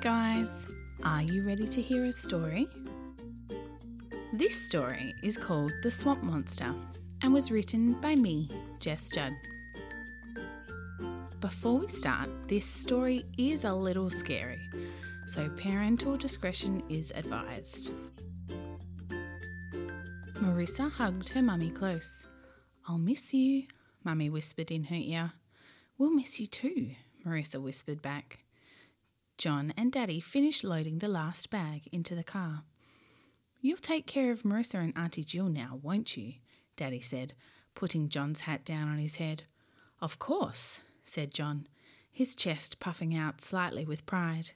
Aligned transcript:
Guys, 0.00 0.66
are 1.04 1.22
you 1.22 1.42
ready 1.42 1.66
to 1.66 1.80
hear 1.80 2.04
a 2.04 2.12
story? 2.12 2.68
This 4.32 4.54
story 4.54 5.14
is 5.22 5.38
called 5.38 5.72
The 5.82 5.90
Swamp 5.90 6.22
Monster 6.22 6.74
and 7.22 7.32
was 7.32 7.50
written 7.50 7.94
by 7.94 8.14
me, 8.14 8.50
Jess 8.78 9.08
Judd. 9.10 9.32
Before 11.40 11.78
we 11.78 11.88
start, 11.88 12.28
this 12.46 12.66
story 12.66 13.24
is 13.38 13.64
a 13.64 13.72
little 13.72 14.10
scary, 14.10 14.60
so 15.26 15.48
parental 15.56 16.16
discretion 16.16 16.82
is 16.88 17.10
advised. 17.16 17.90
Marisa 20.34 20.92
hugged 20.92 21.30
her 21.30 21.42
mummy 21.42 21.70
close. 21.70 22.26
I'll 22.86 22.98
miss 22.98 23.32
you, 23.32 23.64
Mummy 24.04 24.28
whispered 24.28 24.70
in 24.70 24.84
her 24.84 24.94
ear. 24.94 25.32
We'll 25.96 26.12
miss 26.12 26.38
you 26.38 26.46
too, 26.46 26.90
Marisa 27.24 27.60
whispered 27.60 28.02
back. 28.02 28.45
John 29.38 29.74
and 29.76 29.92
Daddy 29.92 30.20
finished 30.20 30.64
loading 30.64 30.98
the 30.98 31.08
last 31.08 31.50
bag 31.50 31.88
into 31.92 32.14
the 32.14 32.24
car. 32.24 32.64
You'll 33.60 33.76
take 33.78 34.06
care 34.06 34.30
of 34.30 34.42
Marisa 34.42 34.82
and 34.82 34.96
Auntie 34.96 35.24
Jill 35.24 35.48
now, 35.48 35.78
won't 35.82 36.16
you? 36.16 36.34
Daddy 36.76 37.00
said, 37.00 37.34
putting 37.74 38.08
John's 38.08 38.40
hat 38.40 38.64
down 38.64 38.88
on 38.88 38.98
his 38.98 39.16
head. 39.16 39.44
Of 40.00 40.18
course, 40.18 40.80
said 41.04 41.34
John, 41.34 41.68
his 42.10 42.34
chest 42.34 42.80
puffing 42.80 43.16
out 43.16 43.40
slightly 43.40 43.84
with 43.84 44.06
pride. 44.06 44.52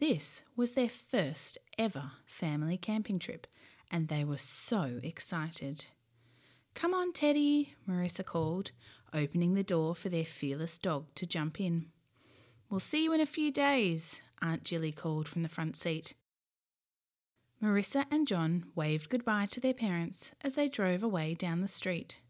This 0.00 0.44
was 0.56 0.72
their 0.72 0.88
first 0.88 1.58
ever 1.76 2.12
family 2.24 2.76
camping 2.76 3.18
trip, 3.18 3.46
and 3.90 4.08
they 4.08 4.24
were 4.24 4.38
so 4.38 5.00
excited. 5.02 5.86
Come 6.74 6.94
on, 6.94 7.12
Teddy, 7.12 7.74
Marisa 7.88 8.24
called, 8.24 8.70
opening 9.12 9.54
the 9.54 9.64
door 9.64 9.94
for 9.94 10.08
their 10.08 10.24
fearless 10.24 10.78
dog 10.78 11.06
to 11.16 11.26
jump 11.26 11.60
in. 11.60 11.86
We'll 12.70 12.80
see 12.80 13.02
you 13.02 13.14
in 13.14 13.20
a 13.20 13.26
few 13.26 13.50
days, 13.50 14.20
Aunt 14.42 14.62
Jilly 14.62 14.92
called 14.92 15.26
from 15.26 15.42
the 15.42 15.48
front 15.48 15.74
seat. 15.74 16.14
Marisa 17.62 18.04
and 18.10 18.26
John 18.26 18.66
waved 18.74 19.08
goodbye 19.08 19.46
to 19.46 19.60
their 19.60 19.72
parents 19.72 20.32
as 20.42 20.52
they 20.52 20.68
drove 20.68 21.02
away 21.02 21.34
down 21.34 21.60
the 21.60 21.68
street. 21.68 22.20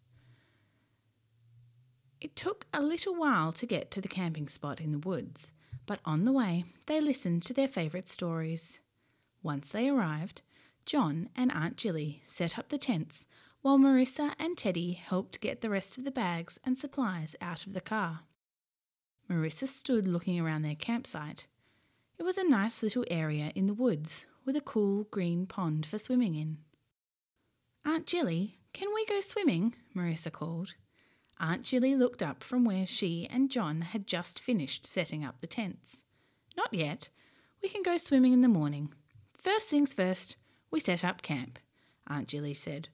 It 2.21 2.37
took 2.37 2.67
a 2.73 2.81
little 2.81 3.17
while 3.17 3.51
to 3.53 3.67
get 3.67 3.91
to 3.91 4.01
the 4.01 4.09
camping 4.09 4.49
spot 4.49 4.81
in 4.81 4.93
the 4.93 4.99
woods, 4.99 5.53
but 5.87 6.01
on 6.05 6.25
the 6.25 6.33
way 6.33 6.65
they 6.87 7.01
listened 7.01 7.43
to 7.45 7.53
their 7.53 7.69
favourite 7.69 8.09
stories. 8.09 8.79
Once 9.43 9.71
they 9.71 9.89
arrived, 9.89 10.43
John 10.87 11.31
and 11.35 11.51
Aunt 11.51 11.77
Jilly 11.77 12.23
set 12.25 12.59
up 12.59 12.69
the 12.69 12.79
tents 12.79 13.27
while 13.61 13.79
Marisa 13.79 14.35
and 14.39 14.57
Teddy 14.57 14.93
helped 14.93 15.41
get 15.41 15.61
the 15.61 15.71
rest 15.71 15.99
of 15.99 16.05
the 16.05 16.11
bags 16.13 16.61
and 16.65 16.79
supplies 16.79 17.35
out 17.41 17.67
of 17.67 17.75
the 17.75 17.81
car. 17.81 18.21
Marisa 19.31 19.69
stood 19.69 20.07
looking 20.07 20.41
around 20.41 20.63
their 20.63 20.75
campsite. 20.75 21.47
It 22.19 22.23
was 22.23 22.39
a 22.39 22.49
nice 22.49 22.83
little 22.83 23.05
area 23.11 23.53
in 23.55 23.67
the 23.67 23.75
woods 23.75 24.27
with 24.45 24.57
a 24.57 24.61
cool 24.61 25.05
green 25.11 25.47
pond 25.47 25.85
for 25.85 25.99
swimming 25.99 26.35
in. 26.35 26.59
Aunt 27.85 28.07
Jilly, 28.07 28.59
can 28.73 28.89
we 28.95 29.05
go 29.07 29.21
swimming? 29.21 29.75
Marisa 29.95 30.33
called. 30.33 30.75
Aunt 31.39 31.63
Jilly 31.63 31.95
looked 31.95 32.23
up 32.23 32.43
from 32.43 32.65
where 32.65 32.87
she 32.87 33.29
and 33.31 33.51
John 33.51 33.83
had 33.83 34.07
just 34.07 34.41
finished 34.41 34.87
setting 34.87 35.25
up 35.25 35.41
the 35.41 35.47
tents. 35.47 36.05
Not 36.57 36.73
yet. 36.73 37.11
We 37.63 37.69
can 37.69 37.83
go 37.83 37.97
swimming 37.97 38.33
in 38.33 38.41
the 38.41 38.49
morning. 38.49 38.93
First 39.37 39.69
things 39.69 39.93
first, 39.93 40.37
we 40.71 40.81
set 40.81 41.05
up 41.05 41.23
camp, 41.23 41.59
Aunt 42.07 42.29
Jilly 42.29 42.55
said. 42.55 42.89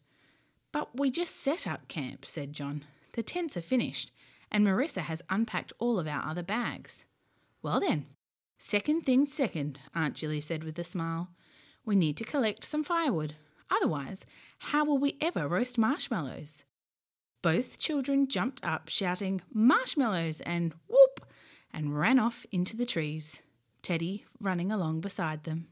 But 0.72 0.98
we 0.98 1.10
just 1.10 1.36
set 1.36 1.66
up 1.66 1.88
camp, 1.88 2.26
said 2.26 2.52
John. 2.52 2.84
The 3.12 3.22
tents 3.22 3.56
are 3.56 3.62
finished, 3.62 4.10
and 4.54 4.64
Marisa 4.64 5.00
has 5.00 5.20
unpacked 5.28 5.72
all 5.80 5.98
of 5.98 6.06
our 6.06 6.24
other 6.24 6.44
bags. 6.44 7.06
Well 7.60 7.80
then, 7.80 8.06
second 8.56 9.00
thing 9.00 9.26
second, 9.26 9.80
Aunt 9.96 10.14
Jilly 10.14 10.40
said 10.40 10.62
with 10.62 10.78
a 10.78 10.84
smile. 10.84 11.30
We 11.84 11.96
need 11.96 12.16
to 12.18 12.24
collect 12.24 12.62
some 12.64 12.84
firewood. 12.84 13.34
Otherwise, 13.68 14.24
how 14.60 14.84
will 14.84 14.98
we 14.98 15.18
ever 15.20 15.48
roast 15.48 15.76
marshmallows? 15.76 16.64
Both 17.42 17.80
children 17.80 18.28
jumped 18.28 18.64
up, 18.64 18.88
shouting, 18.88 19.42
Marshmallows! 19.52 20.40
and 20.42 20.72
whoop! 20.86 21.26
and 21.72 21.98
ran 21.98 22.20
off 22.20 22.46
into 22.52 22.76
the 22.76 22.86
trees, 22.86 23.42
Teddy 23.82 24.24
running 24.40 24.70
along 24.70 25.00
beside 25.00 25.42
them. 25.42 25.66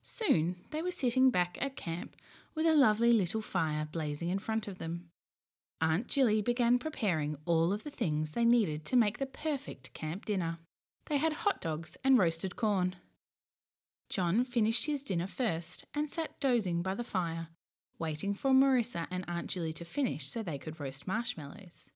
Soon 0.00 0.56
they 0.70 0.80
were 0.80 0.90
sitting 0.90 1.30
back 1.30 1.58
at 1.60 1.76
camp 1.76 2.16
with 2.54 2.64
a 2.64 2.74
lovely 2.74 3.12
little 3.12 3.42
fire 3.42 3.86
blazing 3.92 4.30
in 4.30 4.38
front 4.38 4.66
of 4.66 4.78
them. 4.78 5.10
Aunt 5.80 6.08
Jilly 6.08 6.42
began 6.42 6.78
preparing 6.78 7.36
all 7.46 7.72
of 7.72 7.84
the 7.84 7.90
things 7.90 8.32
they 8.32 8.44
needed 8.44 8.84
to 8.86 8.96
make 8.96 9.18
the 9.18 9.26
perfect 9.26 9.94
camp 9.94 10.26
dinner. 10.26 10.58
They 11.06 11.16
had 11.16 11.32
hot 11.32 11.60
dogs 11.60 11.96
and 12.04 12.18
roasted 12.18 12.54
corn. 12.54 12.96
John 14.10 14.44
finished 14.44 14.86
his 14.86 15.02
dinner 15.02 15.26
first 15.26 15.86
and 15.94 16.10
sat 16.10 16.38
dozing 16.38 16.82
by 16.82 16.94
the 16.94 17.04
fire, 17.04 17.48
waiting 17.98 18.34
for 18.34 18.50
Marisa 18.50 19.06
and 19.10 19.24
Aunt 19.26 19.48
Jilly 19.48 19.72
to 19.74 19.84
finish 19.84 20.26
so 20.26 20.42
they 20.42 20.58
could 20.58 20.78
roast 20.80 21.06
marshmallows. 21.06 21.90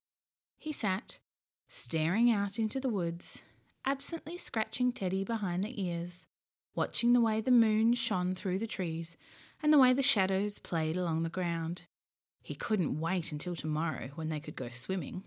He 0.57 0.71
sat, 0.71 1.19
staring 1.67 2.31
out 2.31 2.57
into 2.57 2.79
the 2.79 2.89
woods, 2.89 3.43
absently 3.85 4.37
scratching 4.37 4.91
Teddy 4.91 5.23
behind 5.23 5.63
the 5.63 5.79
ears, 5.81 6.25
watching 6.73 7.13
the 7.13 7.21
way 7.21 7.39
the 7.39 7.51
moon 7.51 7.93
shone 7.93 8.33
through 8.33 8.59
the 8.59 8.67
trees 8.67 9.15
and 9.61 9.71
the 9.71 9.79
way 9.79 9.93
the 9.93 10.01
shadows 10.01 10.57
played 10.57 10.97
along 10.97 11.23
the 11.23 11.29
ground. 11.29 11.83
He 12.45 12.53
couldn't 12.53 12.99
wait 12.99 13.31
until 13.31 13.55
tomorrow 13.55 14.09
when 14.13 14.29
they 14.29 14.39
could 14.39 14.55
go 14.55 14.69
swimming. 14.69 15.23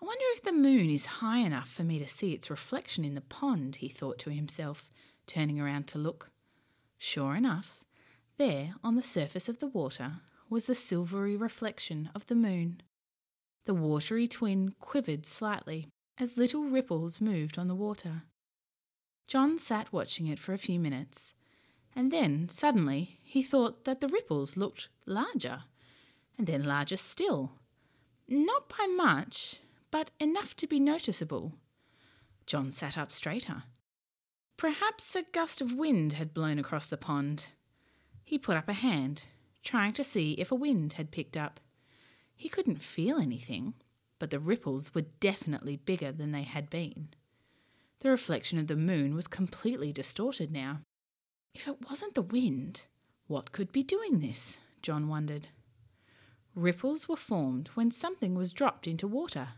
I 0.00 0.04
wonder 0.04 0.24
if 0.28 0.44
the 0.44 0.52
moon 0.52 0.88
is 0.88 1.06
high 1.18 1.38
enough 1.38 1.68
for 1.68 1.82
me 1.82 1.98
to 1.98 2.06
see 2.06 2.32
its 2.32 2.48
reflection 2.48 3.04
in 3.04 3.14
the 3.14 3.20
pond, 3.20 3.76
he 3.76 3.88
thought 3.88 4.20
to 4.20 4.30
himself, 4.30 4.88
turning 5.26 5.60
around 5.60 5.88
to 5.88 5.98
look. 5.98 6.30
Sure 6.96 7.34
enough, 7.34 7.82
there 8.36 8.76
on 8.84 8.94
the 8.94 9.02
surface 9.02 9.48
of 9.48 9.58
the 9.58 9.66
water 9.66 10.20
was 10.48 10.66
the 10.66 10.76
silvery 10.76 11.34
reflection 11.34 12.08
of 12.14 12.26
the 12.26 12.36
moon. 12.36 12.80
The 13.64 13.74
watery 13.74 14.28
twin 14.28 14.76
quivered 14.78 15.26
slightly 15.26 15.88
as 16.18 16.38
little 16.38 16.66
ripples 16.66 17.20
moved 17.20 17.58
on 17.58 17.66
the 17.66 17.74
water. 17.74 18.22
John 19.26 19.58
sat 19.58 19.92
watching 19.92 20.28
it 20.28 20.38
for 20.38 20.52
a 20.52 20.58
few 20.58 20.78
minutes, 20.78 21.34
and 21.96 22.10
then 22.10 22.48
suddenly 22.48 23.20
he 23.22 23.42
thought 23.42 23.84
that 23.84 24.00
the 24.00 24.08
ripples 24.08 24.56
looked 24.56 24.88
larger, 25.06 25.64
and 26.36 26.46
then 26.46 26.64
larger 26.64 26.96
still. 26.96 27.52
Not 28.28 28.68
by 28.68 28.86
much, 28.86 29.60
but 29.90 30.10
enough 30.18 30.56
to 30.56 30.66
be 30.66 30.80
noticeable. 30.80 31.54
John 32.46 32.72
sat 32.72 32.98
up 32.98 33.12
straighter. 33.12 33.64
Perhaps 34.56 35.14
a 35.14 35.22
gust 35.32 35.60
of 35.60 35.72
wind 35.72 36.14
had 36.14 36.34
blown 36.34 36.58
across 36.58 36.86
the 36.86 36.96
pond. 36.96 37.48
He 38.24 38.38
put 38.38 38.56
up 38.56 38.68
a 38.68 38.72
hand, 38.72 39.24
trying 39.62 39.92
to 39.94 40.04
see 40.04 40.32
if 40.32 40.50
a 40.50 40.56
wind 40.56 40.94
had 40.94 41.10
picked 41.10 41.36
up. 41.36 41.60
He 42.36 42.48
couldn't 42.48 42.82
feel 42.82 43.18
anything, 43.18 43.74
but 44.18 44.30
the 44.30 44.38
ripples 44.38 44.94
were 44.94 45.06
definitely 45.20 45.76
bigger 45.76 46.12
than 46.12 46.32
they 46.32 46.42
had 46.42 46.70
been. 46.70 47.08
The 48.00 48.10
reflection 48.10 48.58
of 48.58 48.66
the 48.66 48.76
moon 48.76 49.14
was 49.14 49.26
completely 49.26 49.92
distorted 49.92 50.50
now. 50.50 50.80
If 51.54 51.68
it 51.68 51.88
wasn't 51.88 52.14
the 52.14 52.22
wind, 52.22 52.86
what 53.28 53.52
could 53.52 53.70
be 53.70 53.82
doing 53.82 54.20
this? 54.20 54.58
John 54.82 55.08
wondered. 55.08 55.48
Ripples 56.54 57.08
were 57.08 57.16
formed 57.16 57.68
when 57.68 57.90
something 57.90 58.34
was 58.34 58.52
dropped 58.52 58.86
into 58.86 59.06
water. 59.06 59.48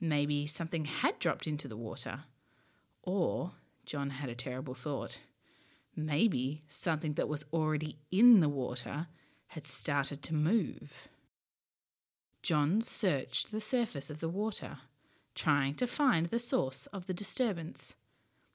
Maybe 0.00 0.46
something 0.46 0.86
had 0.86 1.18
dropped 1.18 1.46
into 1.46 1.68
the 1.68 1.76
water. 1.76 2.24
Or, 3.02 3.52
John 3.84 4.10
had 4.10 4.30
a 4.30 4.34
terrible 4.34 4.74
thought, 4.74 5.20
maybe 5.94 6.62
something 6.66 7.14
that 7.14 7.28
was 7.28 7.44
already 7.52 7.98
in 8.10 8.40
the 8.40 8.48
water 8.48 9.08
had 9.48 9.66
started 9.66 10.22
to 10.22 10.34
move. 10.34 11.08
John 12.42 12.80
searched 12.80 13.50
the 13.50 13.60
surface 13.60 14.08
of 14.10 14.20
the 14.20 14.28
water, 14.28 14.78
trying 15.34 15.74
to 15.74 15.86
find 15.86 16.26
the 16.26 16.38
source 16.38 16.86
of 16.86 17.06
the 17.06 17.14
disturbance 17.14 17.96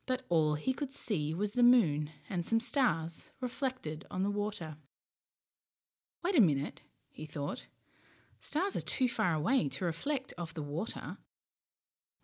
but 0.08 0.24
all 0.30 0.56
he 0.56 0.74
could 0.74 0.92
see 0.92 1.34
was 1.34 1.52
the 1.52 1.62
moon 1.62 2.10
and 2.30 2.44
some 2.44 2.60
stars 2.60 3.32
reflected 3.40 4.06
on 4.10 4.24
the 4.24 4.32
water. 4.32 4.78
Wait 6.24 6.36
a 6.36 6.42
minute, 6.42 6.82
he 7.10 7.26
thought. 7.26 7.68
Stars 8.40 8.76
are 8.76 8.82
too 8.82 9.08
far 9.08 9.34
away 9.34 9.68
to 9.68 9.86
reflect 9.86 10.34
off 10.38 10.54
the 10.54 10.64
water. 10.64 11.18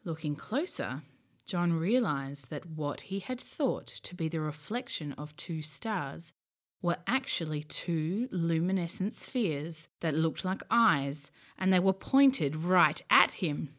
Looking 0.03 0.35
closer, 0.35 1.01
John 1.45 1.73
realized 1.73 2.49
that 2.49 2.65
what 2.65 3.01
he 3.01 3.19
had 3.19 3.39
thought 3.39 3.87
to 3.87 4.15
be 4.15 4.27
the 4.27 4.39
reflection 4.39 5.11
of 5.13 5.35
two 5.35 5.61
stars 5.61 6.33
were 6.81 6.97
actually 7.05 7.63
two 7.63 8.27
luminescent 8.31 9.13
spheres 9.13 9.87
that 10.01 10.13
looked 10.13 10.45
like 10.45 10.61
eyes, 10.69 11.31
and 11.57 11.71
they 11.71 11.79
were 11.79 11.93
pointed 11.93 12.55
right 12.55 13.01
at 13.09 13.31
him. 13.31 13.69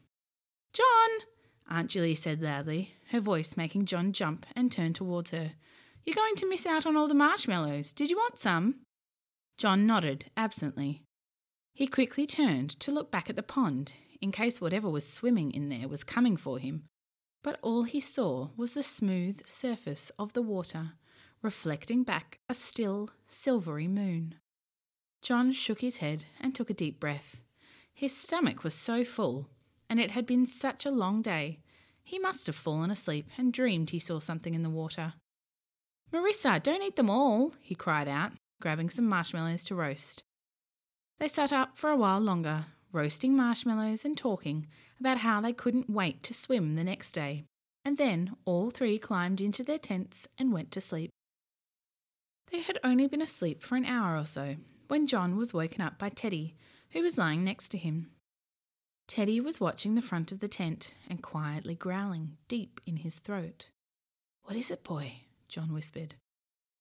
John! 0.72 1.10
Aunt 1.74 1.90
Jilly 1.90 2.14
said 2.14 2.40
loudly, 2.40 2.94
her 3.10 3.18
voice 3.18 3.56
making 3.56 3.86
John 3.86 4.12
jump 4.12 4.46
and 4.54 4.70
turn 4.70 4.92
towards 4.92 5.32
her. 5.32 5.54
You're 6.04 6.14
going 6.14 6.36
to 6.36 6.48
miss 6.48 6.66
out 6.66 6.86
on 6.86 6.96
all 6.96 7.08
the 7.08 7.14
marshmallows. 7.14 7.92
Did 7.92 8.10
you 8.10 8.16
want 8.16 8.38
some? 8.38 8.76
John 9.58 9.84
nodded 9.84 10.30
absently. 10.36 11.02
He 11.74 11.88
quickly 11.88 12.28
turned 12.28 12.70
to 12.78 12.92
look 12.92 13.10
back 13.10 13.28
at 13.28 13.34
the 13.34 13.42
pond, 13.42 13.94
in 14.20 14.30
case 14.30 14.60
whatever 14.60 14.88
was 14.88 15.04
swimming 15.08 15.50
in 15.50 15.68
there 15.68 15.88
was 15.88 16.04
coming 16.04 16.36
for 16.36 16.60
him. 16.60 16.84
but 17.44 17.60
all 17.62 17.82
he 17.82 18.00
saw 18.00 18.48
was 18.56 18.72
the 18.72 18.82
smooth 18.82 19.46
surface 19.46 20.10
of 20.18 20.32
the 20.32 20.42
water, 20.42 20.92
reflecting 21.42 22.02
back 22.02 22.38
a 22.48 22.54
still, 22.54 23.10
silvery 23.26 23.86
moon. 23.86 24.34
John 25.22 25.52
shook 25.52 25.82
his 25.82 25.98
head 25.98 26.24
and 26.40 26.54
took 26.54 26.70
a 26.70 26.74
deep 26.74 26.98
breath. 26.98 27.42
His 27.92 28.16
stomach 28.16 28.64
was 28.64 28.74
so 28.74 29.04
full, 29.04 29.50
and 29.90 30.00
it 30.00 30.12
had 30.12 30.26
been 30.26 30.46
such 30.46 30.86
a 30.86 30.90
long 30.90 31.20
day, 31.20 31.60
he 32.04 32.18
must 32.18 32.46
have 32.46 32.56
fallen 32.56 32.90
asleep 32.90 33.28
and 33.36 33.52
dreamed 33.52 33.90
he 33.90 33.98
saw 33.98 34.20
something 34.20 34.54
in 34.54 34.62
the 34.62 34.70
water. 34.70 35.14
Marisa, 36.12 36.62
don't 36.62 36.82
eat 36.82 36.96
them 36.96 37.10
all, 37.10 37.52
he 37.60 37.74
cried 37.74 38.06
out, 38.06 38.32
grabbing 38.60 38.90
some 38.90 39.08
marshmallows 39.08 39.64
to 39.64 39.74
roast. 39.74 40.22
They 41.18 41.28
sat 41.28 41.52
up 41.52 41.76
for 41.76 41.90
a 41.90 41.96
while 41.96 42.20
longer, 42.20 42.66
roasting 42.92 43.36
marshmallows 43.36 44.04
and 44.04 44.16
talking 44.16 44.68
about 45.00 45.18
how 45.18 45.40
they 45.40 45.52
couldn't 45.52 45.90
wait 45.90 46.22
to 46.22 46.34
swim 46.34 46.76
the 46.76 46.84
next 46.84 47.12
day, 47.12 47.44
and 47.84 47.98
then 47.98 48.36
all 48.44 48.70
three 48.70 48.98
climbed 48.98 49.40
into 49.40 49.64
their 49.64 49.78
tents 49.78 50.28
and 50.38 50.52
went 50.52 50.70
to 50.72 50.80
sleep. 50.80 51.10
They 52.50 52.60
had 52.60 52.78
only 52.84 53.08
been 53.08 53.22
asleep 53.22 53.62
for 53.62 53.76
an 53.76 53.84
hour 53.84 54.16
or 54.16 54.26
so 54.26 54.56
when 54.88 55.06
John 55.06 55.36
was 55.36 55.52
woken 55.52 55.80
up 55.80 55.98
by 55.98 56.10
Teddy, 56.10 56.54
who 56.90 57.02
was 57.02 57.18
lying 57.18 57.42
next 57.42 57.70
to 57.70 57.78
him. 57.78 58.10
Teddy 59.06 59.40
was 59.40 59.60
watching 59.60 59.94
the 59.94 60.02
front 60.02 60.32
of 60.32 60.40
the 60.40 60.48
tent 60.48 60.94
and 61.08 61.22
quietly 61.22 61.74
growling 61.74 62.36
deep 62.48 62.80
in 62.86 62.98
his 62.98 63.18
throat. 63.18 63.70
What 64.44 64.56
is 64.56 64.70
it, 64.70 64.82
boy? 64.82 65.20
John 65.48 65.72
whispered. 65.72 66.14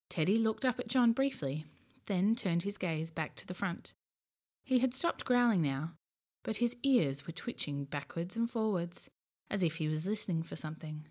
Teddy 0.10 0.38
looked 0.38 0.66
up 0.66 0.80
at 0.80 0.88
John 0.88 1.12
briefly, 1.12 1.66
then 2.06 2.36
turned 2.36 2.64
his 2.64 2.78
gaze 2.78 3.12
back 3.12 3.36
to 3.36 3.48
the 3.48 3.54
front. 3.54 3.94
He 4.64 4.80
had 4.80 4.94
stopped 4.94 5.26
growling 5.26 5.62
now, 5.62 5.94
but 6.44 6.58
his 6.58 6.76
ears 6.84 7.26
were 7.26 7.34
twitching 7.34 7.86
backwards 7.86 8.36
and 8.36 8.50
forwards, 8.50 9.10
as 9.50 9.64
if 9.64 9.76
he 9.76 9.88
was 9.88 10.06
listening 10.06 10.44
for 10.44 10.56
something. 10.56 11.08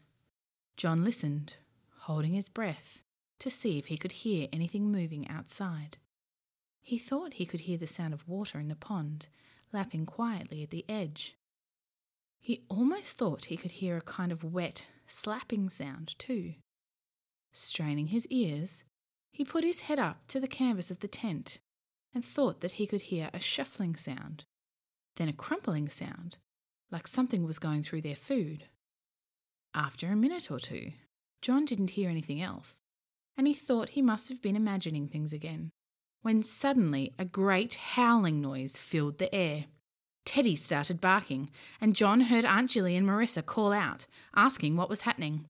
John 0.76 1.04
listened, 1.04 1.56
holding 2.00 2.32
his 2.32 2.48
breath, 2.48 3.02
to 3.38 3.50
see 3.50 3.78
if 3.78 3.86
he 3.86 3.96
could 3.96 4.12
hear 4.12 4.48
anything 4.52 4.90
moving 4.90 5.28
outside. 5.28 5.98
He 6.80 6.98
thought 6.98 7.34
he 7.34 7.46
could 7.46 7.60
hear 7.60 7.78
the 7.78 7.86
sound 7.86 8.14
of 8.14 8.28
water 8.28 8.58
in 8.58 8.68
the 8.68 8.74
pond, 8.74 9.28
lapping 9.72 10.06
quietly 10.06 10.62
at 10.62 10.70
the 10.70 10.84
edge. 10.88 11.36
He 12.40 12.64
almost 12.68 13.16
thought 13.16 13.46
he 13.46 13.56
could 13.56 13.72
hear 13.72 13.96
a 13.96 14.02
kind 14.02 14.32
of 14.32 14.44
wet, 14.44 14.88
slapping 15.06 15.68
sound, 15.68 16.18
too. 16.18 16.54
Straining 17.52 18.08
his 18.08 18.26
ears, 18.28 18.84
he 19.32 19.44
put 19.44 19.64
his 19.64 19.82
head 19.82 19.98
up 19.98 20.26
to 20.28 20.40
the 20.40 20.48
canvas 20.48 20.90
of 20.90 21.00
the 21.00 21.08
tent 21.08 21.60
and 22.14 22.24
thought 22.24 22.60
that 22.60 22.72
he 22.72 22.86
could 22.86 23.02
hear 23.02 23.30
a 23.32 23.40
shuffling 23.40 23.96
sound, 23.96 24.44
then 25.16 25.28
a 25.28 25.32
crumpling 25.32 25.88
sound, 25.88 26.38
like 26.90 27.06
something 27.06 27.44
was 27.44 27.58
going 27.58 27.82
through 27.82 28.02
their 28.02 28.16
food. 28.16 28.64
After 29.74 30.08
a 30.08 30.16
minute 30.16 30.50
or 30.50 30.58
two, 30.58 30.92
John 31.40 31.64
didn't 31.64 31.90
hear 31.90 32.10
anything 32.10 32.42
else, 32.42 32.80
and 33.36 33.46
he 33.46 33.54
thought 33.54 33.90
he 33.90 34.02
must 34.02 34.28
have 34.28 34.42
been 34.42 34.56
imagining 34.56 35.08
things 35.08 35.32
again, 35.32 35.70
when 36.22 36.42
suddenly 36.42 37.12
a 37.18 37.24
great 37.24 37.74
howling 37.74 38.40
noise 38.40 38.78
filled 38.78 39.18
the 39.18 39.32
air. 39.34 39.66
Teddy 40.24 40.56
started 40.56 41.00
barking, 41.00 41.50
and 41.80 41.96
John 41.96 42.22
heard 42.22 42.44
Aunt 42.44 42.70
Jilly 42.70 42.96
and 42.96 43.06
Marisa 43.06 43.44
call 43.44 43.72
out, 43.72 44.06
asking 44.34 44.76
what 44.76 44.88
was 44.88 45.02
happening. 45.02 45.46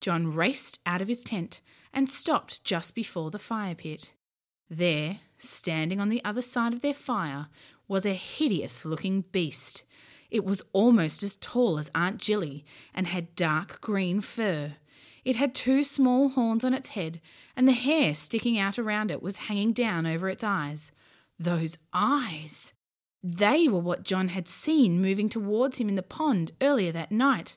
John 0.00 0.32
raced 0.32 0.80
out 0.84 1.00
of 1.00 1.08
his 1.08 1.22
tent 1.22 1.60
and 1.92 2.10
stopped 2.10 2.64
just 2.64 2.94
before 2.94 3.30
the 3.30 3.38
fire 3.38 3.74
pit. 3.74 4.12
There, 4.68 5.20
standing 5.38 6.00
on 6.00 6.08
the 6.08 6.24
other 6.24 6.42
side 6.42 6.74
of 6.74 6.80
their 6.80 6.94
fire, 6.94 7.48
was 7.88 8.04
a 8.04 8.14
hideous 8.14 8.84
looking 8.84 9.22
beast. 9.32 9.84
It 10.30 10.44
was 10.44 10.62
almost 10.72 11.22
as 11.22 11.36
tall 11.36 11.78
as 11.78 11.90
Aunt 11.94 12.18
Jilly 12.18 12.64
and 12.92 13.06
had 13.06 13.36
dark 13.36 13.80
green 13.80 14.20
fur. 14.20 14.74
It 15.26 15.34
had 15.34 15.56
two 15.56 15.82
small 15.82 16.28
horns 16.28 16.64
on 16.64 16.72
its 16.72 16.90
head, 16.90 17.20
and 17.56 17.66
the 17.66 17.72
hair 17.72 18.14
sticking 18.14 18.56
out 18.60 18.78
around 18.78 19.10
it 19.10 19.20
was 19.20 19.48
hanging 19.48 19.72
down 19.72 20.06
over 20.06 20.28
its 20.28 20.44
eyes. 20.44 20.92
Those 21.36 21.78
eyes! 21.92 22.74
They 23.24 23.66
were 23.66 23.80
what 23.80 24.04
John 24.04 24.28
had 24.28 24.46
seen 24.46 25.02
moving 25.02 25.28
towards 25.28 25.78
him 25.78 25.88
in 25.88 25.96
the 25.96 26.02
pond 26.04 26.52
earlier 26.62 26.92
that 26.92 27.10
night. 27.10 27.56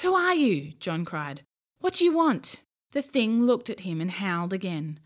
Who 0.00 0.14
are 0.14 0.34
you? 0.34 0.72
John 0.80 1.04
cried. 1.04 1.42
What 1.78 1.94
do 1.94 2.04
you 2.04 2.12
want? 2.12 2.62
The 2.90 3.02
thing 3.02 3.44
looked 3.44 3.70
at 3.70 3.80
him 3.80 4.00
and 4.00 4.10
howled 4.10 4.52
again. 4.52 4.98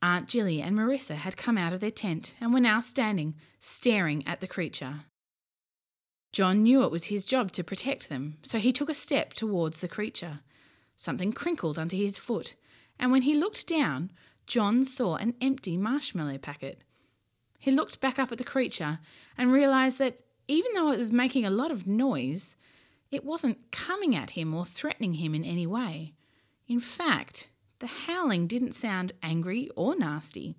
Aunt 0.00 0.28
Jilly 0.28 0.62
and 0.62 0.76
Marisa 0.76 1.16
had 1.16 1.36
come 1.36 1.58
out 1.58 1.72
of 1.72 1.80
their 1.80 1.90
tent 1.90 2.36
and 2.40 2.54
were 2.54 2.60
now 2.60 2.78
standing, 2.78 3.34
staring 3.58 4.24
at 4.24 4.40
the 4.40 4.46
creature. 4.46 5.00
John 6.32 6.62
knew 6.62 6.84
it 6.84 6.92
was 6.92 7.06
his 7.06 7.24
job 7.24 7.50
to 7.52 7.64
protect 7.64 8.08
them, 8.08 8.38
so 8.42 8.58
he 8.58 8.72
took 8.72 8.88
a 8.88 8.94
step 8.94 9.34
towards 9.34 9.80
the 9.80 9.88
creature. 9.88 10.42
Something 11.00 11.32
crinkled 11.32 11.78
under 11.78 11.96
his 11.96 12.18
foot, 12.18 12.56
and 12.98 13.10
when 13.10 13.22
he 13.22 13.34
looked 13.34 13.66
down, 13.66 14.10
John 14.46 14.84
saw 14.84 15.16
an 15.16 15.32
empty 15.40 15.78
marshmallow 15.78 16.36
packet. 16.36 16.82
He 17.58 17.70
looked 17.70 18.02
back 18.02 18.18
up 18.18 18.30
at 18.30 18.36
the 18.36 18.44
creature 18.44 18.98
and 19.38 19.50
realized 19.50 19.96
that 19.96 20.18
even 20.46 20.74
though 20.74 20.92
it 20.92 20.98
was 20.98 21.10
making 21.10 21.46
a 21.46 21.50
lot 21.50 21.70
of 21.70 21.86
noise, 21.86 22.54
it 23.10 23.24
wasn't 23.24 23.72
coming 23.72 24.14
at 24.14 24.32
him 24.32 24.52
or 24.52 24.66
threatening 24.66 25.14
him 25.14 25.34
in 25.34 25.42
any 25.42 25.66
way. 25.66 26.12
In 26.68 26.80
fact, 26.80 27.48
the 27.78 27.86
howling 27.86 28.46
didn't 28.46 28.74
sound 28.74 29.12
angry 29.22 29.70
or 29.76 29.96
nasty. 29.96 30.58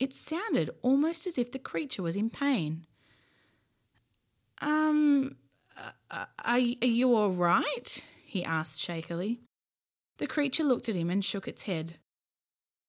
It 0.00 0.12
sounded 0.12 0.70
almost 0.82 1.24
as 1.24 1.38
if 1.38 1.52
the 1.52 1.60
creature 1.60 2.02
was 2.02 2.16
in 2.16 2.30
pain. 2.30 2.84
Um, 4.60 5.36
are, 6.10 6.26
are 6.44 6.58
you 6.58 7.14
all 7.14 7.30
right? 7.30 8.04
he 8.24 8.42
asked 8.42 8.80
shakily. 8.80 9.38
The 10.22 10.28
creature 10.28 10.62
looked 10.62 10.88
at 10.88 10.94
him 10.94 11.10
and 11.10 11.24
shook 11.24 11.48
its 11.48 11.64
head. 11.64 11.98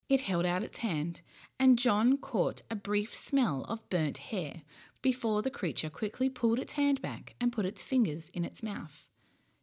It 0.08 0.22
held 0.22 0.46
out 0.46 0.62
its 0.62 0.78
hand, 0.78 1.24
and 1.60 1.80
John 1.80 2.16
caught 2.20 2.62
a 2.70 2.76
brief 2.76 3.16
smell 3.16 3.66
of 3.68 3.90
burnt 3.90 4.20
hair 4.20 4.62
before 5.02 5.42
the 5.42 5.50
creature 5.50 5.90
quickly 5.90 6.30
pulled 6.30 6.60
its 6.60 6.74
hand 6.74 7.02
back 7.02 7.34
and 7.42 7.52
put 7.52 7.66
its 7.66 7.82
fingers 7.82 8.30
in 8.36 8.46
its 8.46 8.62
mouth. 8.62 9.10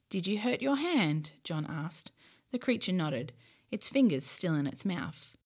Did 0.09 0.27
you 0.27 0.41
hurt 0.41 0.61
your 0.61 0.79
hand? 0.79 1.35
John 1.45 1.65
asked. 1.65 2.11
The 2.51 2.59
creature 2.59 2.91
nodded, 2.91 3.33
its 3.71 3.89
fingers 3.89 4.27
still 4.27 4.57
in 4.57 4.67
its 4.67 4.85
mouth. 4.85 5.37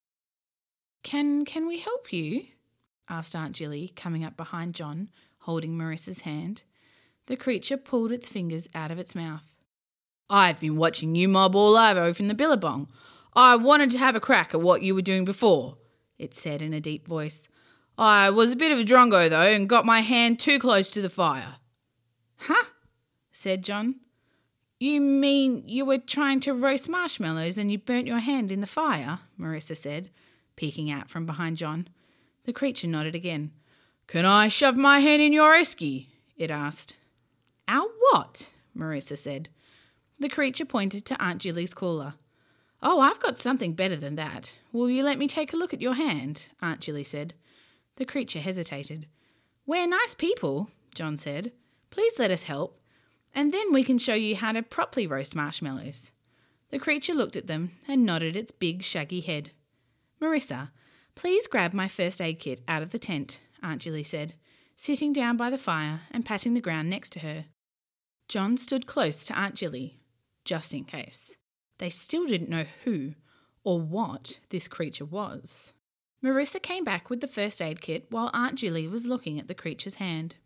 Can 1.02 1.44
can 1.44 1.66
we 1.66 1.80
help 1.80 2.10
you? 2.10 2.46
asked 3.06 3.36
Aunt 3.36 3.54
Jilly, 3.54 3.92
coming 3.94 4.24
up 4.24 4.34
behind 4.34 4.74
John, 4.74 5.10
holding 5.40 5.76
Marisa's 5.76 6.22
hand. 6.22 6.62
The 7.26 7.36
creature 7.36 7.76
pulled 7.76 8.12
its 8.12 8.30
fingers 8.30 8.66
out 8.74 8.90
of 8.90 8.98
its 8.98 9.14
mouth. 9.14 9.53
I've 10.30 10.60
been 10.60 10.76
watching 10.76 11.14
you 11.14 11.28
mob 11.28 11.54
all 11.54 11.76
over 11.76 12.12
from 12.14 12.28
the 12.28 12.34
billabong. 12.34 12.88
I 13.34 13.56
wanted 13.56 13.90
to 13.92 13.98
have 13.98 14.16
a 14.16 14.20
crack 14.20 14.54
at 14.54 14.60
what 14.60 14.82
you 14.82 14.94
were 14.94 15.02
doing 15.02 15.24
before, 15.24 15.76
it 16.18 16.34
said 16.34 16.62
in 16.62 16.72
a 16.72 16.80
deep 16.80 17.06
voice. 17.06 17.48
I 17.98 18.30
was 18.30 18.52
a 18.52 18.56
bit 18.56 18.72
of 18.72 18.78
a 18.78 18.84
drongo, 18.84 19.28
though, 19.28 19.42
and 19.42 19.68
got 19.68 19.84
my 19.84 20.00
hand 20.00 20.40
too 20.40 20.58
close 20.58 20.90
to 20.90 21.02
the 21.02 21.08
fire. 21.08 21.56
Huh? 22.36 22.64
said 23.32 23.62
John. 23.62 23.96
You 24.80 25.00
mean 25.00 25.62
you 25.66 25.84
were 25.84 25.98
trying 25.98 26.40
to 26.40 26.52
roast 26.52 26.88
marshmallows 26.88 27.58
and 27.58 27.70
you 27.70 27.78
burnt 27.78 28.06
your 28.06 28.18
hand 28.18 28.50
in 28.50 28.60
the 28.60 28.66
fire? 28.66 29.20
Marisa 29.38 29.76
said, 29.76 30.10
peeking 30.56 30.90
out 30.90 31.08
from 31.08 31.26
behind 31.26 31.56
John. 31.56 31.88
The 32.44 32.52
creature 32.52 32.88
nodded 32.88 33.14
again. 33.14 33.52
Can 34.06 34.24
I 34.24 34.48
shove 34.48 34.76
my 34.76 35.00
hand 35.00 35.22
in 35.22 35.32
your 35.32 35.54
esky? 35.54 36.08
it 36.36 36.50
asked. 36.50 36.96
Our 37.68 37.88
what? 38.10 38.52
Marisa 38.76 39.16
said. 39.16 39.48
The 40.18 40.28
creature 40.28 40.64
pointed 40.64 41.04
to 41.06 41.22
Aunt 41.22 41.42
Jilly's 41.42 41.74
cooler. 41.74 42.14
Oh, 42.82 43.00
I've 43.00 43.20
got 43.20 43.38
something 43.38 43.72
better 43.72 43.96
than 43.96 44.16
that. 44.16 44.58
Will 44.72 44.90
you 44.90 45.02
let 45.02 45.18
me 45.18 45.26
take 45.26 45.52
a 45.52 45.56
look 45.56 45.74
at 45.74 45.80
your 45.80 45.94
hand? 45.94 46.50
Aunt 46.60 46.80
Jilly 46.80 47.04
said. 47.04 47.34
The 47.96 48.04
creature 48.04 48.40
hesitated. 48.40 49.06
We're 49.66 49.86
nice 49.86 50.14
people, 50.14 50.70
John 50.94 51.16
said. 51.16 51.52
Please 51.90 52.18
let 52.18 52.30
us 52.30 52.44
help 52.44 52.80
and 53.34 53.52
then 53.52 53.72
we 53.72 53.82
can 53.82 53.98
show 53.98 54.14
you 54.14 54.36
how 54.36 54.52
to 54.52 54.62
properly 54.62 55.06
roast 55.06 55.34
marshmallows. 55.34 56.12
The 56.70 56.78
creature 56.78 57.14
looked 57.14 57.36
at 57.36 57.46
them 57.46 57.72
and 57.88 58.06
nodded 58.06 58.36
its 58.36 58.52
big, 58.52 58.82
shaggy 58.82 59.20
head. 59.20 59.50
Marisa, 60.20 60.70
please 61.14 61.46
grab 61.46 61.72
my 61.72 61.88
first 61.88 62.20
aid 62.20 62.38
kit 62.38 62.60
out 62.68 62.82
of 62.82 62.90
the 62.90 62.98
tent, 62.98 63.40
Aunt 63.62 63.82
Jilly 63.82 64.04
said, 64.04 64.34
sitting 64.76 65.12
down 65.12 65.36
by 65.36 65.50
the 65.50 65.58
fire 65.58 66.02
and 66.10 66.24
patting 66.24 66.54
the 66.54 66.60
ground 66.60 66.88
next 66.88 67.10
to 67.14 67.20
her. 67.20 67.46
John 68.28 68.56
stood 68.56 68.86
close 68.86 69.24
to 69.24 69.38
Aunt 69.38 69.56
Jilly, 69.56 69.98
just 70.44 70.74
in 70.74 70.84
case. 70.84 71.36
They 71.78 71.90
still 71.90 72.26
didn't 72.26 72.50
know 72.50 72.64
who 72.84 73.14
or 73.64 73.80
what 73.80 74.38
this 74.50 74.68
creature 74.68 75.04
was. 75.04 75.74
Marisa 76.22 76.62
came 76.62 76.84
back 76.84 77.10
with 77.10 77.20
the 77.20 77.26
first 77.26 77.60
aid 77.60 77.80
kit 77.80 78.06
while 78.10 78.30
Aunt 78.32 78.56
Julie 78.56 78.88
was 78.88 79.04
looking 79.04 79.38
at 79.38 79.48
the 79.48 79.54
creature's 79.54 79.96
hand. 79.96 80.36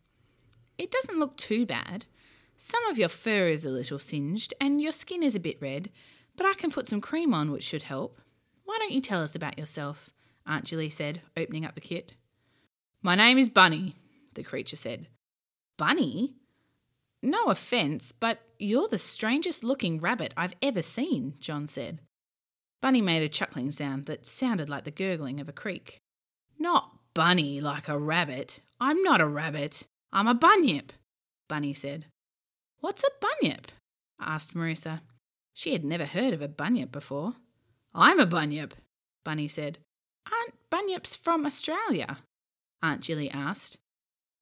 It 0.77 0.91
doesn't 0.91 1.19
look 1.19 1.37
too 1.37 1.67
bad. 1.67 2.07
Some 2.57 2.85
of 2.87 2.99
your 2.99 3.09
fur 3.09 3.49
is 3.49 3.65
a 3.65 3.71
little 3.71 3.99
singed 3.99 4.55
and 4.61 4.83
your 4.83 4.93
skin 4.93 5.23
is 5.23 5.37
a 5.37 5.41
bit 5.41 5.61
red, 5.61 5.91
but 6.37 6.47
I 6.47 6.55
can 6.55 6.71
put 6.71 6.89
some 6.89 7.01
cream 7.01 7.35
on 7.35 7.51
which 7.51 7.63
should 7.63 7.83
help. 7.83 8.19
Why 8.65 8.77
don't 8.81 8.93
you 8.93 9.01
tell 9.01 9.23
us 9.23 9.35
about 9.35 9.59
yourself? 9.59 10.11
Aunt 10.47 10.65
Julie 10.65 10.91
said, 10.91 11.23
opening 11.37 11.65
up 11.65 11.75
the 11.75 11.81
kit. 11.81 12.15
My 13.03 13.15
name 13.15 13.39
is 13.39 13.49
Bunny, 13.49 13.95
the 14.35 14.43
creature 14.43 14.77
said. 14.77 15.07
Bunny? 15.77 16.35
No 17.23 17.47
offence, 17.47 18.13
but 18.13 18.41
you're 18.59 18.89
the 18.89 18.99
strangest 18.99 19.63
looking 19.63 19.99
rabbit 19.99 20.35
I've 20.37 20.55
ever 20.63 20.83
seen, 20.83 21.35
John 21.41 21.67
said. 21.67 22.01
Bunny 22.81 23.01
made 23.01 23.23
a 23.23 23.29
chuckling 23.29 23.73
sound 23.73 24.07
that 24.07 24.27
sounded 24.27 24.69
like 24.69 24.85
the 24.85 24.91
gurgling 24.91 25.41
of 25.41 25.49
a 25.49 25.53
creek. 25.53 26.01
Not 26.59 26.91
bunny 27.15 27.61
like 27.61 27.89
a 27.89 27.99
rabbit. 27.99 28.61
I'm 28.81 29.03
not 29.03 29.21
a 29.21 29.27
rabbit. 29.27 29.87
I'm 30.13 30.29
a 30.29 30.35
bunyip, 30.35 30.93
Bunny 31.49 31.75
said. 31.75 32.07
What's 32.81 33.03
a 33.03 33.11
bunyip? 33.21 33.73
asked 34.21 34.55
Marisa. 34.55 35.01
She 35.53 35.73
had 35.73 35.85
never 35.85 36.07
heard 36.07 36.33
of 36.33 36.43
a 36.43 36.49
bunyip 36.49 36.93
before. 36.93 37.35
I'm 37.95 38.21
a 38.21 38.27
bunyip, 38.27 38.75
Bunny 39.25 39.49
said. 39.49 39.79
Aren't 40.31 40.55
bunyips 40.71 41.17
from 41.17 41.45
Australia? 41.45 42.19
Aunt 42.83 43.03
Jilly 43.03 43.31
asked. 43.31 43.79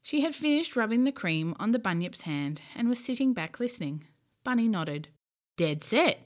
She 0.07 0.21
had 0.21 0.37
finished 0.37 0.77
rubbing 0.77 1.03
the 1.03 1.11
cream 1.11 1.57
on 1.59 1.73
the 1.73 1.81
bunyip's 1.81 2.21
hand 2.21 2.63
and 2.77 2.89
was 2.89 3.03
sitting 3.03 3.33
back 3.33 3.59
listening. 3.59 4.05
Bunny 4.45 4.69
nodded. 4.69 5.09
Dead 5.57 5.83
set, 5.83 6.21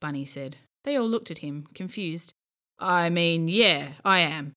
Bunny 0.00 0.24
said. 0.24 0.56
They 0.84 0.96
all 0.96 1.06
looked 1.06 1.30
at 1.30 1.40
him, 1.40 1.66
confused. 1.74 2.32
I 2.78 3.10
mean, 3.10 3.48
yeah, 3.48 3.88
I 4.02 4.20
am. 4.20 4.54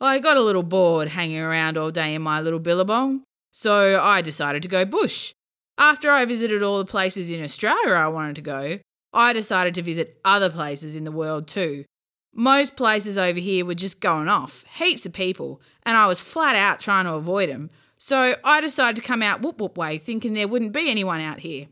I 0.00 0.18
got 0.18 0.38
a 0.38 0.42
little 0.42 0.62
bored 0.62 1.08
hanging 1.08 1.40
around 1.40 1.76
all 1.76 1.90
day 1.90 2.14
in 2.14 2.22
my 2.22 2.40
little 2.40 2.58
billabong, 2.58 3.22
so 3.52 4.00
I 4.00 4.22
decided 4.22 4.62
to 4.62 4.68
go 4.70 4.86
bush. 4.86 5.34
After 5.76 6.10
I 6.10 6.24
visited 6.24 6.62
all 6.62 6.78
the 6.78 6.86
places 6.86 7.30
in 7.30 7.44
Australia 7.44 7.92
I 7.92 8.08
wanted 8.08 8.36
to 8.36 8.40
go, 8.40 8.78
I 9.12 9.34
decided 9.34 9.74
to 9.74 9.82
visit 9.82 10.18
other 10.24 10.48
places 10.48 10.96
in 10.96 11.04
the 11.04 11.12
world 11.12 11.46
too. 11.46 11.84
Most 12.34 12.76
places 12.76 13.18
over 13.18 13.38
here 13.38 13.66
were 13.66 13.74
just 13.74 14.00
going 14.00 14.28
off, 14.28 14.64
heaps 14.78 15.04
of 15.04 15.12
people, 15.12 15.60
and 15.82 15.98
I 15.98 16.06
was 16.06 16.18
flat 16.18 16.56
out 16.56 16.80
trying 16.80 17.04
to 17.04 17.12
avoid 17.12 17.50
them. 17.50 17.68
So 18.04 18.34
I 18.42 18.60
decided 18.60 18.96
to 18.96 19.06
come 19.06 19.22
out 19.22 19.42
whoop 19.42 19.60
whoop 19.60 19.78
way, 19.78 19.96
thinking 19.96 20.32
there 20.32 20.48
wouldn't 20.48 20.72
be 20.72 20.90
anyone 20.90 21.20
out 21.20 21.38
here. 21.38 21.68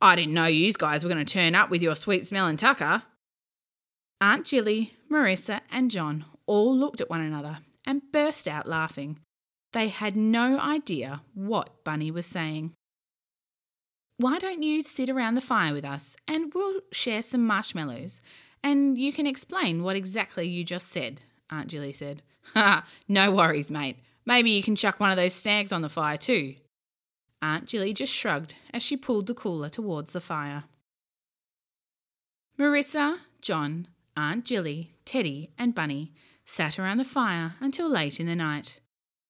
I 0.00 0.16
didn't 0.16 0.34
know 0.34 0.46
you 0.46 0.72
guys 0.72 1.04
were 1.04 1.08
going 1.08 1.24
to 1.24 1.32
turn 1.32 1.54
up 1.54 1.70
with 1.70 1.80
your 1.80 1.94
sweet 1.94 2.26
smelling 2.26 2.56
tucker. 2.56 3.04
Aunt 4.20 4.44
Jilly, 4.44 4.94
Marisa, 5.08 5.60
and 5.70 5.92
John 5.92 6.24
all 6.46 6.76
looked 6.76 7.00
at 7.00 7.08
one 7.08 7.20
another 7.20 7.58
and 7.86 8.10
burst 8.10 8.48
out 8.48 8.66
laughing. 8.66 9.20
They 9.72 9.86
had 9.86 10.16
no 10.16 10.58
idea 10.58 11.22
what 11.34 11.84
Bunny 11.84 12.10
was 12.10 12.26
saying. 12.26 12.72
Why 14.16 14.40
don't 14.40 14.64
you 14.64 14.82
sit 14.82 15.08
around 15.08 15.36
the 15.36 15.40
fire 15.40 15.72
with 15.72 15.84
us 15.84 16.16
and 16.26 16.52
we'll 16.52 16.80
share 16.90 17.22
some 17.22 17.46
marshmallows 17.46 18.20
and 18.64 18.98
you 18.98 19.12
can 19.12 19.28
explain 19.28 19.84
what 19.84 19.94
exactly 19.94 20.48
you 20.48 20.64
just 20.64 20.88
said, 20.88 21.20
Aunt 21.48 21.68
Jilly 21.68 21.92
said. 21.92 22.22
Ha, 22.54 22.84
no 23.08 23.30
worries, 23.30 23.70
mate. 23.70 23.98
Maybe 24.26 24.50
you 24.50 24.62
can 24.62 24.76
chuck 24.76 25.00
one 25.00 25.10
of 25.10 25.16
those 25.16 25.34
snags 25.34 25.72
on 25.72 25.82
the 25.82 25.88
fire 25.88 26.16
too. 26.16 26.54
Aunt 27.42 27.66
Jilly 27.66 27.92
just 27.92 28.12
shrugged 28.12 28.56
as 28.72 28.82
she 28.82 28.96
pulled 28.96 29.26
the 29.26 29.34
cooler 29.34 29.68
towards 29.68 30.12
the 30.12 30.20
fire. 30.20 30.64
Marisa, 32.58 33.18
John, 33.40 33.88
Aunt 34.16 34.44
Jilly, 34.44 34.92
Teddy, 35.04 35.50
and 35.58 35.74
Bunny 35.74 36.12
sat 36.44 36.78
around 36.78 36.98
the 36.98 37.04
fire 37.04 37.54
until 37.60 37.88
late 37.88 38.20
in 38.20 38.26
the 38.26 38.36
night. 38.36 38.80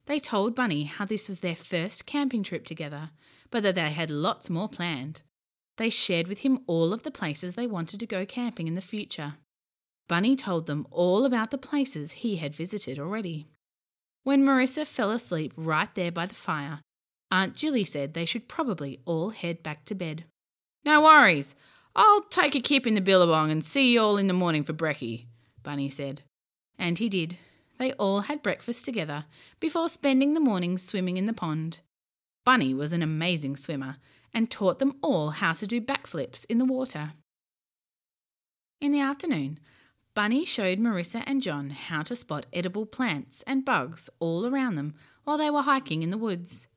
They 0.06 0.18
told 0.18 0.54
Bunny 0.54 0.84
how 0.84 1.06
this 1.06 1.28
was 1.28 1.40
their 1.40 1.56
first 1.56 2.06
camping 2.06 2.42
trip 2.42 2.64
together, 2.64 3.10
but 3.50 3.62
that 3.62 3.74
they 3.74 3.90
had 3.90 4.10
lots 4.10 4.50
more 4.50 4.68
planned. 4.68 5.22
They 5.76 5.90
shared 5.90 6.28
with 6.28 6.40
him 6.40 6.60
all 6.66 6.92
of 6.92 7.02
the 7.02 7.10
places 7.10 7.54
they 7.54 7.66
wanted 7.66 7.98
to 8.00 8.06
go 8.06 8.26
camping 8.26 8.68
in 8.68 8.74
the 8.74 8.80
future. 8.80 9.34
Bunny 10.06 10.36
told 10.36 10.66
them 10.66 10.86
all 10.90 11.24
about 11.24 11.50
the 11.50 11.58
places 11.58 12.12
he 12.12 12.36
had 12.36 12.54
visited 12.54 12.98
already. 12.98 13.48
When 14.24 14.42
Marisa 14.42 14.86
fell 14.86 15.10
asleep 15.10 15.52
right 15.54 15.94
there 15.94 16.10
by 16.10 16.24
the 16.26 16.34
fire, 16.34 16.80
Aunt 17.30 17.54
Jilly 17.54 17.84
said 17.84 18.14
they 18.14 18.24
should 18.24 18.48
probably 18.48 19.00
all 19.04 19.30
head 19.30 19.62
back 19.62 19.84
to 19.84 19.94
bed. 19.94 20.24
No 20.84 21.02
worries. 21.02 21.54
I'll 21.94 22.22
take 22.22 22.54
a 22.54 22.60
kip 22.60 22.86
in 22.86 22.94
the 22.94 23.00
billabong 23.00 23.50
and 23.50 23.62
see 23.62 23.92
you 23.92 24.00
all 24.00 24.16
in 24.16 24.26
the 24.26 24.32
morning 24.32 24.62
for 24.62 24.72
brekkie, 24.72 25.26
Bunny 25.62 25.88
said. 25.88 26.22
And 26.78 26.98
he 26.98 27.08
did. 27.08 27.36
They 27.78 27.92
all 27.92 28.22
had 28.22 28.42
breakfast 28.42 28.84
together 28.84 29.26
before 29.60 29.88
spending 29.88 30.32
the 30.32 30.40
morning 30.40 30.78
swimming 30.78 31.18
in 31.18 31.26
the 31.26 31.32
pond. 31.32 31.80
Bunny 32.44 32.72
was 32.72 32.92
an 32.92 33.02
amazing 33.02 33.56
swimmer 33.56 33.96
and 34.32 34.50
taught 34.50 34.78
them 34.78 34.96
all 35.02 35.30
how 35.30 35.52
to 35.52 35.66
do 35.66 35.80
backflips 35.80 36.46
in 36.48 36.58
the 36.58 36.64
water. 36.64 37.12
In 38.80 38.90
the 38.90 39.00
afternoon, 39.00 39.58
Bunny 40.14 40.44
showed 40.44 40.78
Marisa 40.78 41.24
and 41.26 41.42
John 41.42 41.70
how 41.70 42.02
to 42.04 42.14
spot 42.14 42.46
edible 42.52 42.86
plants 42.86 43.42
and 43.48 43.64
bugs 43.64 44.08
all 44.20 44.46
around 44.46 44.76
them 44.76 44.94
while 45.24 45.36
they 45.36 45.50
were 45.50 45.62
hiking 45.62 46.02
in 46.02 46.10
the 46.10 46.18
woods. 46.18 46.68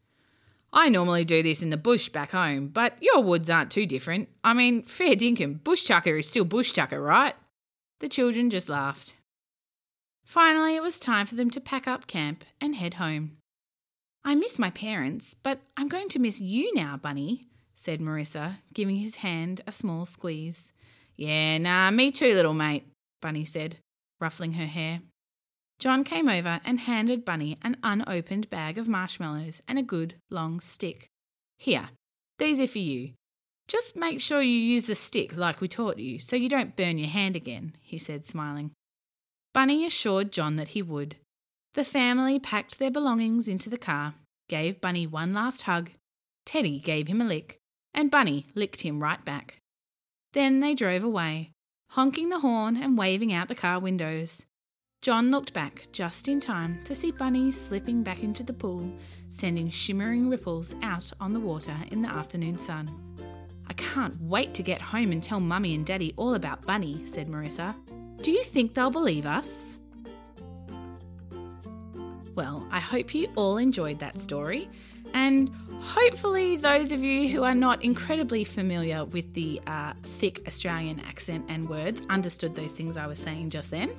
I 0.74 0.90
normally 0.90 1.24
do 1.24 1.44
this 1.44 1.62
in 1.62 1.70
the 1.70 1.78
bush 1.78 2.10
back 2.10 2.32
home, 2.32 2.70
but 2.70 2.98
your 3.00 3.22
woods 3.22 3.50
aren't 3.50 3.72
too 3.72 3.86
different. 3.86 4.30
I 4.44 4.54
mean, 4.54 4.84
fair 4.84 5.16
dinkum, 5.16 5.64
bush 5.64 5.86
tucker 5.86 6.18
is 6.18 6.28
still 6.28 6.46
bush 6.46 6.72
tucker, 6.72 7.00
right? 7.00 7.36
The 8.00 8.10
children 8.10 8.50
just 8.50 8.70
laughed. 8.70 9.16
Finally, 10.26 10.76
it 10.76 10.82
was 10.82 11.00
time 11.00 11.26
for 11.26 11.36
them 11.36 11.50
to 11.52 11.62
pack 11.62 11.88
up 11.88 12.08
camp 12.08 12.44
and 12.60 12.76
head 12.76 12.96
home. 12.96 13.38
I 14.26 14.36
miss 14.36 14.60
my 14.60 14.72
parents, 14.72 15.36
but 15.36 15.62
I'm 15.78 15.88
going 15.88 16.10
to 16.10 16.20
miss 16.20 16.42
you 16.42 16.74
now, 16.74 16.98
Bunny, 16.98 17.48
said 17.76 18.02
Marisa, 18.02 18.58
giving 18.74 18.98
his 18.98 19.18
hand 19.18 19.62
a 19.66 19.72
small 19.72 20.06
squeeze. 20.06 20.74
Yeah, 21.16 21.60
nah, 21.60 21.92
me 21.92 22.12
too, 22.12 22.34
little 22.34 22.54
mate, 22.54 22.84
Bunny 23.22 23.46
said, 23.46 23.78
ruffling 24.20 24.54
her 24.54 24.66
hair. 24.66 25.02
John 25.80 26.04
came 26.04 26.28
over 26.28 26.60
and 26.66 26.80
handed 26.80 27.26
Bunny 27.26 27.58
an 27.62 27.78
unopened 27.84 28.50
bag 28.50 28.78
of 28.78 28.88
marshmallows 28.88 29.62
and 29.68 29.78
a 29.78 29.84
good 29.84 30.16
long 30.30 30.60
stick. 30.60 31.08
Here, 31.58 31.90
these 32.40 32.60
are 32.60 32.68
for 32.68 32.80
you. 32.80 33.14
Just 33.68 33.96
make 33.96 34.22
sure 34.22 34.42
you 34.42 34.58
use 34.58 34.86
the 34.86 34.96
stick 34.96 35.36
like 35.36 35.62
we 35.62 35.68
taught 35.68 36.00
you 36.00 36.20
so 36.20 36.36
you 36.36 36.50
don't 36.50 36.76
burn 36.76 36.98
your 36.98 37.10
hand 37.10 37.36
again, 37.36 37.76
he 37.82 37.98
said, 37.98 38.26
smiling. 38.26 38.72
Bunny 39.54 39.86
assured 39.86 40.32
John 40.32 40.56
that 40.56 40.70
he 40.70 40.82
would. 40.82 41.18
The 41.74 41.84
family 41.84 42.40
packed 42.40 42.80
their 42.80 42.92
belongings 42.92 43.48
into 43.48 43.70
the 43.70 43.78
car, 43.78 44.16
gave 44.48 44.82
Bunny 44.82 45.06
one 45.06 45.34
last 45.34 45.64
hug, 45.64 45.92
Teddy 46.46 46.80
gave 46.80 47.08
him 47.08 47.22
a 47.22 47.26
lick, 47.26 47.58
and 47.94 48.10
Bunny 48.10 48.46
licked 48.56 48.82
him 48.82 49.04
right 49.04 49.24
back. 49.24 49.58
Then 50.34 50.60
they 50.60 50.74
drove 50.74 51.04
away, 51.04 51.52
honking 51.92 52.30
the 52.30 52.40
horn 52.40 52.78
and 52.78 52.98
waving 52.98 53.32
out 53.34 53.48
the 53.48 53.56
car 53.56 53.80
windows. 53.80 54.46
John 55.02 55.32
looked 55.32 55.54
back 55.54 55.88
just 55.92 56.28
in 56.28 56.40
time 56.40 56.84
to 56.84 56.94
see 56.94 57.12
Bunny 57.12 57.52
slipping 57.52 58.04
back 58.04 58.24
into 58.24 58.44
the 58.44 58.54
pool, 58.54 58.92
sending 59.30 59.70
shimmering 59.70 60.30
ripples 60.30 60.76
out 60.82 61.12
on 61.20 61.34
the 61.34 61.40
water 61.40 61.76
in 61.92 62.02
the 62.02 62.10
afternoon 62.10 62.60
sun. 62.60 62.90
I 63.68 63.74
can't 63.74 64.20
wait 64.22 64.54
to 64.56 64.64
get 64.64 64.82
home 64.82 65.12
and 65.12 65.24
tell 65.24 65.40
Mummy 65.40 65.76
and 65.76 65.86
Daddy 65.86 66.14
all 66.18 66.34
about 66.34 66.66
Bunny, 66.66 67.06
said 67.06 67.28
Marisa. 67.28 67.76
Do 68.22 68.32
you 68.32 68.44
think 68.44 68.74
they'll 68.74 68.90
believe 68.90 69.26
us? 69.26 69.80
Well, 72.36 72.68
I 72.72 72.80
hope 72.80 73.16
you 73.16 73.28
all 73.36 73.58
enjoyed 73.58 74.00
that 74.00 74.20
story, 74.20 74.70
and 75.14 75.50
hopefully, 75.82 76.58
those 76.58 76.92
of 76.92 77.04
you 77.04 77.30
who 77.30 77.44
are 77.44 77.56
not 77.56 77.84
incredibly 77.84 78.44
familiar 78.44 79.06
with 79.06 79.34
the 79.34 79.62
uh, 79.68 79.94
thick 80.04 80.48
Australian 80.48 81.00
accent 81.02 81.46
and 81.50 81.68
words 81.70 82.02
understood 82.10 82.56
those 82.56 82.72
things 82.72 82.98
I 82.98 83.08
was 83.08 83.20
saying 83.20 83.50
just 83.50 83.72
then. 83.72 83.92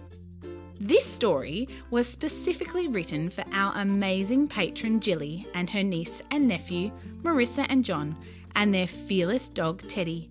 This 0.81 1.05
story 1.05 1.69
was 1.91 2.07
specifically 2.07 2.87
written 2.87 3.31
for 3.31 3.45
our 3.53 3.73
amazing 3.77 4.47
patron 4.47 5.01
Jilly 5.01 5.45
and 5.55 5.69
her 5.71 5.83
niece 5.83 6.23
and 6.31 6.47
nephew, 6.47 6.93
Marisa 7.23 7.67
and 7.69 7.85
John, 7.85 8.17
and 8.55 8.73
their 8.73 8.87
fearless 8.87 9.49
dog 9.49 9.87
Teddy. 9.89 10.31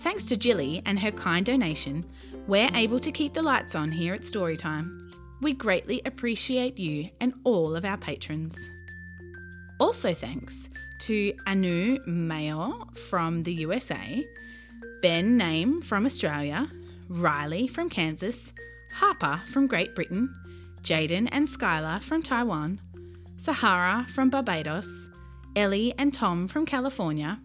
Thanks 0.00 0.26
to 0.26 0.36
Jilly 0.36 0.82
and 0.86 0.98
her 0.98 1.12
kind 1.12 1.46
donation, 1.46 2.04
we're 2.46 2.68
able 2.74 2.98
to 2.98 3.12
keep 3.12 3.32
the 3.32 3.42
lights 3.42 3.74
on 3.74 3.90
here 3.92 4.12
at 4.12 4.22
Storytime. 4.22 5.12
We 5.40 5.52
greatly 5.52 6.02
appreciate 6.04 6.78
you 6.78 7.10
and 7.20 7.32
all 7.44 7.76
of 7.76 7.84
our 7.84 7.96
patrons. 7.96 8.58
Also, 9.84 10.14
thanks 10.14 10.70
to 10.98 11.34
Anu 11.46 11.98
Mayor 12.06 12.70
from 13.10 13.42
the 13.42 13.52
USA, 13.52 14.26
Ben 15.02 15.36
Name 15.36 15.82
from 15.82 16.06
Australia, 16.06 16.70
Riley 17.10 17.68
from 17.68 17.90
Kansas, 17.90 18.54
Harper 18.94 19.42
from 19.46 19.66
Great 19.66 19.94
Britain, 19.94 20.34
Jaden 20.80 21.28
and 21.32 21.46
Skylar 21.46 22.02
from 22.02 22.22
Taiwan, 22.22 22.80
Sahara 23.36 24.06
from 24.08 24.30
Barbados, 24.30 25.10
Ellie 25.54 25.92
and 25.98 26.14
Tom 26.14 26.48
from 26.48 26.64
California, 26.64 27.38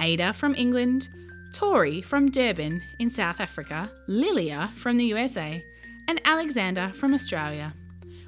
Ada 0.00 0.32
from 0.32 0.56
England, 0.56 1.08
Tori 1.54 2.02
from 2.02 2.28
Durban 2.28 2.82
in 2.98 3.08
South 3.08 3.38
Africa, 3.38 3.88
Lilia 4.08 4.72
from 4.74 4.96
the 4.96 5.04
USA, 5.04 5.62
and 6.08 6.20
Alexander 6.24 6.90
from 6.92 7.14
Australia. 7.14 7.72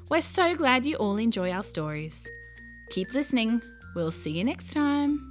We're 0.09 0.21
so 0.21 0.55
glad 0.55 0.85
you 0.85 0.95
all 0.95 1.17
enjoy 1.17 1.51
our 1.51 1.63
stories. 1.63 2.25
Keep 2.91 3.13
listening. 3.13 3.61
We'll 3.95 4.11
see 4.11 4.31
you 4.31 4.43
next 4.43 4.73
time. 4.73 5.30